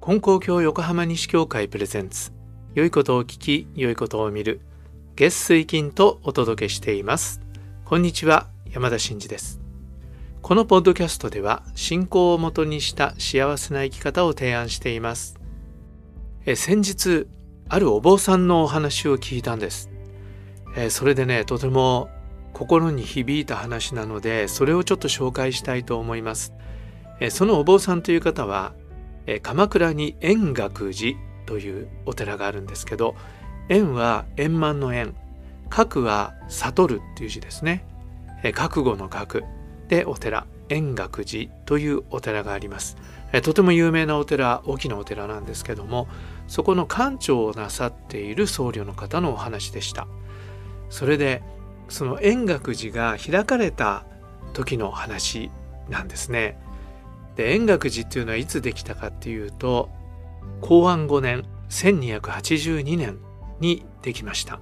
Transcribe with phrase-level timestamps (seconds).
[0.00, 2.32] 金光教横浜西教会プレゼンツ。
[2.74, 4.60] 良いことを聞き良いことを見る。
[5.14, 7.40] 月水金とお届けしています。
[7.84, 9.60] こんにちは山田真嗣です。
[10.40, 15.38] このポッドキャストでは信仰をもとにした幸せな生き方を提案しています。
[16.46, 17.28] え先日
[17.68, 19.88] あるお坊さんのお話を聞いたんです。
[20.76, 22.08] えそれでねとても
[22.52, 26.52] 心に響いた話なのでそれをちょっと紹介したいと思います。
[27.20, 28.72] えそのお坊さんという方は
[29.26, 33.14] え鎌倉に円覚寺というお寺があるんですけど
[33.68, 35.14] 円は円満の円
[35.70, 37.84] 覚は悟るっていう字ですね。
[38.42, 39.44] え覚悟の覚。
[39.88, 42.96] でお寺円覚寺というお寺があります。
[43.32, 46.06] えとても有名なお寺大きなお寺なんですけども
[46.48, 50.06] そこの館長をなさっている僧侶の方のお話でした。
[50.90, 51.42] それで
[51.92, 54.06] その円覚寺が開かれた
[54.54, 55.50] 時の話
[55.90, 56.58] なんですね。
[57.36, 59.90] で円覚寺っていうのはいつできたかっていうと
[60.62, 63.18] 公安5年1282年
[63.60, 64.58] にできました。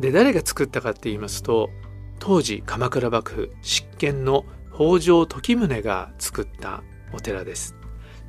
[0.00, 1.70] で誰が作ったかって言いますと
[2.18, 7.74] 当時鎌倉幕府執権の北条時宗が作ったお寺です、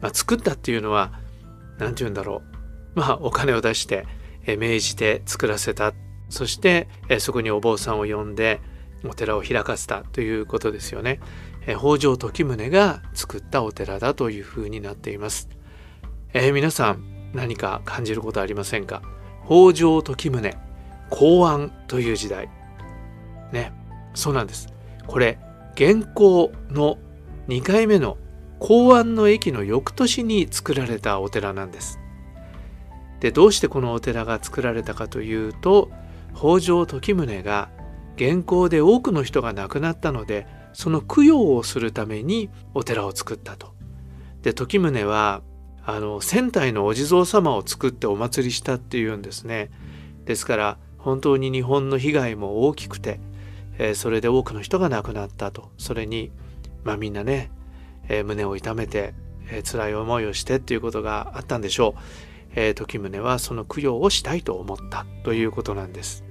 [0.02, 1.13] まあ、作ったっていうのは
[1.80, 2.44] 何て言うんだろ
[2.95, 3.00] う。
[3.00, 4.05] まあお金を出して
[4.45, 5.94] 命じて作らせた
[6.30, 6.88] そして
[7.19, 8.61] そこにお坊さんを呼んで
[9.03, 11.19] お寺を開かせたということですよね。
[11.66, 15.50] 北条時宗が作ったお寺だというふうになっています、
[16.33, 19.02] えー、皆さん何か感じることありませんか？
[19.45, 20.57] 北条時宗
[21.09, 22.50] 公安という時代。
[23.52, 23.73] ね
[24.13, 24.67] そうなんです。
[25.07, 25.39] これ
[25.75, 26.97] 現行の
[27.47, 28.17] 2回目の
[28.59, 32.00] 公安の駅の翌年に作られたお寺なんです。
[33.22, 35.89] でどうしてこのお寺が作られたかというと
[36.39, 37.69] 北条時宗が
[38.15, 43.73] 現行で多くの人が亡くなったのでその供養をするためにお寺を作ったと。
[44.41, 45.41] で時宗は
[45.83, 49.69] あの仙台のお地蔵様を作ってお祭りしたっていうんですね。
[50.23, 53.19] ですから本当に日本の被害も大きくて、
[53.78, 56.31] えー、それで多くの人が亡くなったとそれに、
[56.83, 57.51] まあ、みんなね、
[58.07, 59.13] えー、胸を痛めて、
[59.49, 62.01] えー、辛い思いをしてっていうことがあったんでしょう、
[62.55, 66.23] えー、時宗はその供養をしたいと思ったということなんです、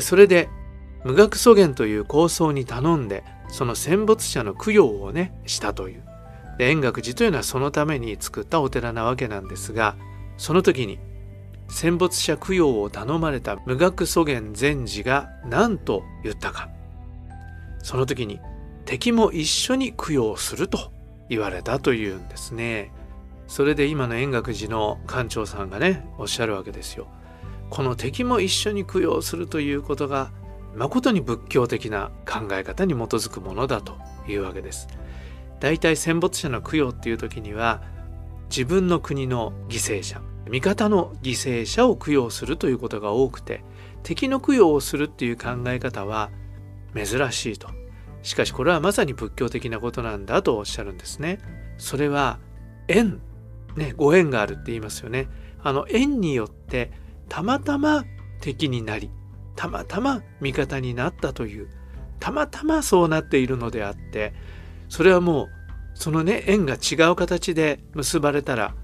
[0.00, 0.48] それで
[1.04, 6.02] 無学祖元という高僧に頼んでその戦没者の供養をねしたという。
[6.58, 9.96] で円覚寺というのはそのために作ったお寺なわけなんですが
[10.36, 11.00] その時に
[11.68, 16.68] 戦没者供養を頼まれた無学祖元禅師が何と言ったか。
[17.82, 18.40] その時に
[18.84, 20.92] 敵も一緒に供養すると
[21.28, 22.92] 言われたというんですね。
[23.46, 27.08] それで今の円覚寺の館長さんがねおっしゃるわけですよ。
[27.70, 30.30] この敵も一緒に供養するということが
[30.74, 33.96] 誠に仏教的な考え方に基づくものだと
[34.28, 34.88] いうわけです。
[35.60, 37.82] 大体戦没者の供養っていう時には
[38.50, 43.64] 自分の国の犠牲者味方の犠牲者を供養するということが多くて
[44.02, 46.30] 敵の供養をするっていう考え方は
[46.94, 47.68] 珍しいと。
[48.22, 51.38] しかしこれはまさに仏教的なことなんだとおっしゃるんですね。
[51.78, 52.38] それは
[52.88, 53.20] 縁
[53.76, 55.28] ねご縁があるって言いますよね。
[55.62, 56.90] あの縁によって
[57.28, 58.04] たまたま
[58.40, 59.10] 敵になり
[59.56, 61.68] たまたま味方になったという
[62.20, 64.32] たまたまそうなっているのであって
[64.88, 65.48] それはもう
[65.94, 68.74] そのね縁が違う形で結ばれたら、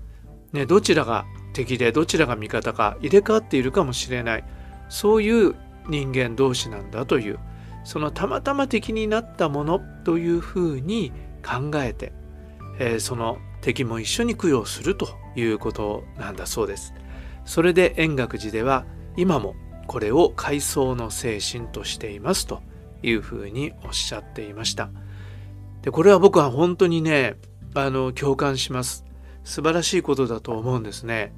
[0.52, 4.44] ね、どちらが敵でどちらが味方か入れ替わっているかもしれない
[4.88, 5.54] そういう
[5.88, 7.38] 人間同士なんだという
[7.84, 11.12] そのたまたま敵になったものというふうに
[11.42, 12.12] 考えて、
[12.78, 16.94] えー、その敵も一緒に供養するということなんだそうです。
[17.50, 19.56] それで円覚寺では今も
[19.88, 22.62] これを階層の精神としていますと
[23.02, 24.88] いうふうにおっしゃっていました。
[25.82, 27.34] でこれは僕は本当にね
[27.74, 29.04] あの共感します。
[29.42, 31.32] 素晴らしいことだと思うんですね。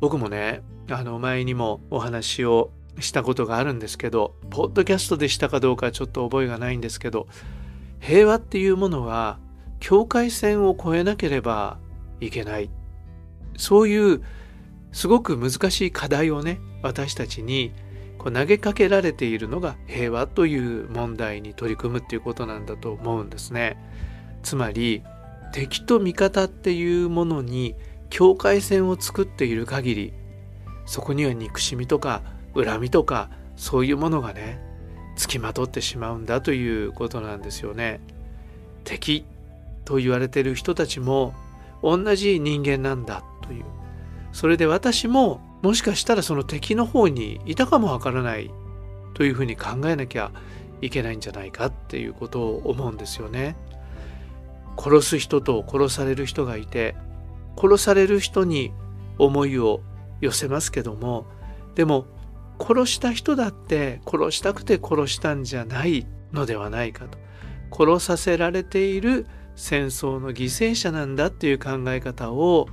[0.00, 0.60] 僕もね
[0.90, 7.26] あの前にもお話をしたことがあるんですけどポッドキャストでしたかどうかちょっと覚えがないんですけど
[8.00, 9.38] 平和っていうものは
[9.80, 11.78] 境界線を越えなければ
[12.20, 12.68] いけない
[13.56, 14.22] そういう
[14.92, 17.72] すごく難しい課題をね私たちに
[18.18, 23.76] こう投げかけられているのが平和という問題に取り組むっていうことなんだと思うんですね。
[24.42, 25.02] つまり
[25.52, 27.74] 敵と味方っていうものに
[28.10, 30.12] 境界線を作っている限り
[30.86, 32.22] そこには憎しみとか
[32.54, 34.60] 恨みとかそういうものがね
[35.16, 38.00] つきまとってしまうんだということなんですよね。
[38.84, 39.24] 敵
[39.84, 41.34] と言われてる人たちも
[41.82, 43.64] 同じ人間なんだという
[44.32, 48.50] それで私ももしかしたらその敵の方にいたかもわからない
[49.14, 50.32] というふうに考えなきゃ
[50.80, 53.56] いけないんじゃないかっていうことを思うんですよね。
[54.78, 56.94] 殺す人と殺される人がいて
[57.56, 58.72] 殺される人に
[59.18, 59.80] 思いを
[60.20, 61.26] 寄せますけども
[61.74, 62.06] でも
[62.58, 67.18] 殺した人だって殺したくて殺したんじゃないのではないかと
[67.70, 69.26] 殺させられている
[69.56, 72.68] 戦争の犠牲者なんだっていう考え方を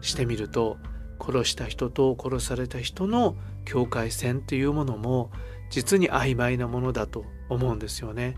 [0.00, 0.78] してみると
[1.20, 5.30] 殺した人と殺された人の境界線というものも
[5.70, 8.36] 実に曖昧なものだと思うんですよね。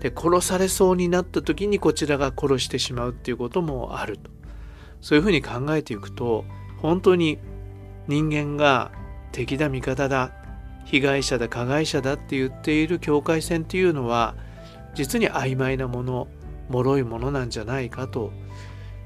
[0.00, 4.30] で殺されそうになった時にこちらが殺してしまうっていうこともあると
[5.00, 6.44] そういうふうに考えていくと
[6.78, 7.38] 本当に
[8.06, 8.90] 人間が
[9.32, 10.32] 敵だ味方だ
[10.84, 14.34] 被害者だ加害者だって言っている境界線っていうのは
[14.94, 16.28] 実に曖昧なもの
[16.68, 18.32] 脆いものなんじゃないかと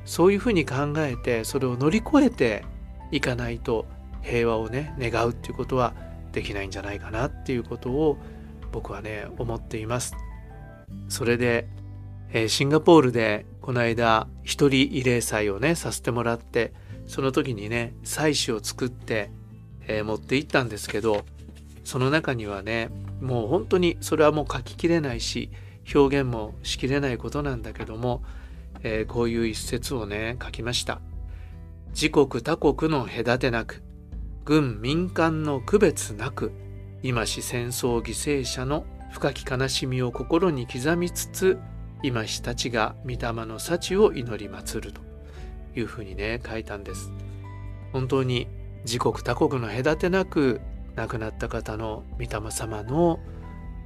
[0.09, 2.65] そういうふうに考えてそれを乗り越えて
[3.11, 3.85] いかないと
[4.23, 5.93] 平和をね願うっていうことは
[6.33, 8.17] できないんじゃないかなっていうことを
[8.73, 10.17] 僕はね思っています。
[11.11, 11.69] それで、
[12.33, 16.73] えー、シンガポールでこの間一人慰霊祭をねさせてもらって
[17.07, 19.31] その時にね祭祀を作って、
[19.87, 21.27] えー、持って行ったんですけど
[21.85, 22.89] その中にはね
[23.21, 25.51] もう本当にそれはもう書ききれないし
[25.95, 28.23] 表現もしきれないことなんだけども、
[28.83, 31.01] えー、こういう一節をね書きました
[31.95, 33.83] 「自国他国の隔てなく
[34.45, 36.53] 軍民間の区別なく
[37.03, 41.59] 今し戦争犠牲者の深き悲しみを心に刻みつつ
[42.03, 45.01] 今したちが御霊の幸を祈り祀ると
[45.75, 47.11] いうふうにね書いたんです。
[47.93, 48.47] 本当に
[48.85, 50.61] 自国他国の隔てなく
[50.95, 53.19] 亡くなった方の御霊様の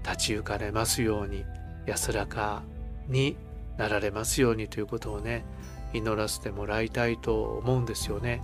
[0.05, 1.45] 立ち行かれますように
[1.87, 2.63] 安らか
[3.09, 3.37] に
[3.83, 5.45] なられますようにということをね
[5.93, 8.41] 祈らせてもらいたいと思うんですよね。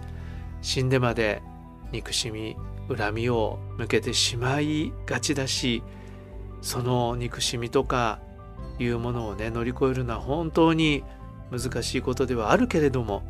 [0.62, 1.40] 死んでまで
[1.93, 2.56] 憎しみ
[2.88, 5.85] 恨みを向けてしまいがちだし
[6.61, 8.19] その憎しみとか
[8.81, 11.05] いうものをね乗り越えるのは本当に
[11.52, 13.23] 難しいことではあるけれども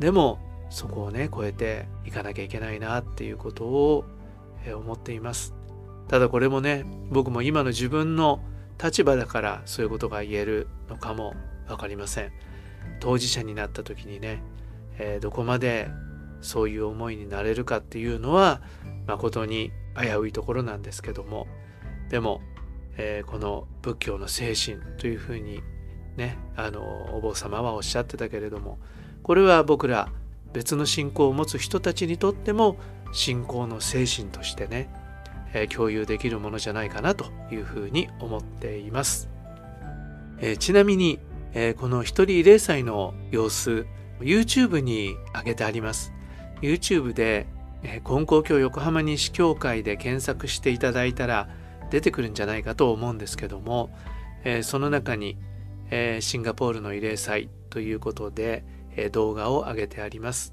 [0.00, 4.04] でもそこをね超えていかなきゃいけないなっていうことを
[4.74, 5.54] 思っています。
[6.08, 8.40] ただこれもね僕も今の自分の
[8.82, 11.34] 立場だからそういうことが言えるのかも
[11.72, 12.32] 分かりません
[13.00, 14.42] 当事者になった時にね、
[14.98, 15.88] えー、どこまで
[16.40, 18.62] そういう思いになれるかっていうのは
[19.06, 21.46] 誠に危ういところなんですけども
[22.08, 22.40] でも
[22.96, 25.62] えー、この仏教の精神というふうに
[26.16, 26.82] ねあの
[27.14, 28.78] お坊様はおっしゃってたけれども
[29.22, 30.08] これは僕ら
[30.52, 32.76] 別の信仰を持つ人たちにとっても
[33.12, 34.90] 信仰の精神としてね、
[35.54, 39.30] えー、共有できるものじゃないかなというふうに思っています。
[40.40, 41.20] えー、ちなみに、
[41.54, 43.86] えー、この一人慰霊祭の様子
[44.20, 46.12] YouTube に上げてあります。
[46.60, 47.46] YouTube で、
[47.82, 51.48] えー、金光教横浜西教会で検索していただいたら
[51.90, 53.90] 出てくるんじゃないかと思うんですけども、
[54.44, 55.36] えー、その中に、
[55.90, 58.64] えー、シンガポールの慰霊祭ということで、
[58.96, 60.52] え、動画を上げてあります、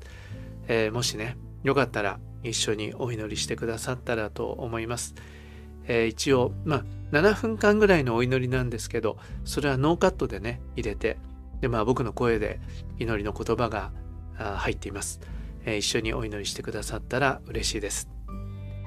[0.69, 5.13] えもしねよかったら一緒にお祈りしてくださったらと思います、
[5.89, 11.17] え一応まあ7分間ぐらいのお祈りなんですけどそれはノーカットでね入れて
[11.59, 12.61] でまあ僕の声で
[12.99, 13.91] 祈りの言葉が
[14.37, 15.19] 入っています、
[15.65, 18.07] え一緒にお祈りしてくださったら嬉しいです。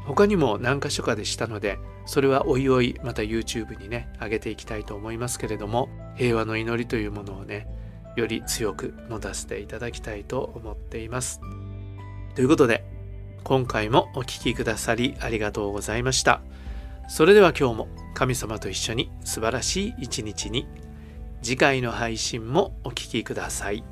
[0.07, 7.69] 他にも何か所かでしたのでそれはおいおいまた YouTube にね上げていきたいと思いますけれども平和の祈りというものをね
[8.17, 11.41] より強く持たせていただきたいと思っています。
[12.35, 12.85] ということで
[13.45, 16.43] 今回もお聴きくださりありがとうございました。
[17.09, 20.67] それでは今日も神様と一緒に素晴らしい一日に
[21.43, 23.85] 次回の配信もお聴きください。